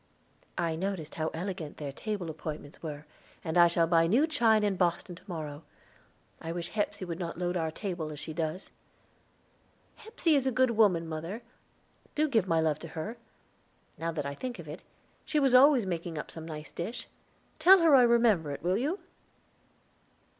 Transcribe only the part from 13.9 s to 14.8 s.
Now that I think of